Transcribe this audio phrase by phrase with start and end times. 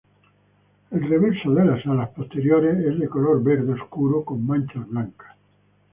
[0.89, 5.37] El reverso de las alas posteriores es de color verde oscuro con manchas blancas.